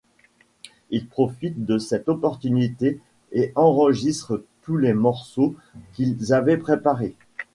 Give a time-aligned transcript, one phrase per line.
[0.89, 2.99] Ils profitent de cette opportunité
[3.33, 5.53] et enregistrent tous les morceaux
[5.93, 7.13] qu'ils avaient préparés.